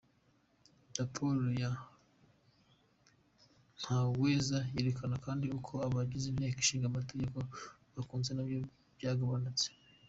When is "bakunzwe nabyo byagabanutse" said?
7.95-9.67